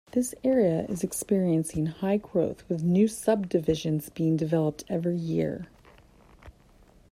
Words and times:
This 0.13 0.33
area 0.43 0.87
is 0.89 1.03
experiencing 1.03 1.85
high 1.85 2.17
growth 2.17 2.67
with 2.67 2.81
new 2.83 3.07
subdivisions 3.07 4.09
being 4.09 4.35
developed 4.35 4.83
every 4.89 5.15
year. 5.17 5.67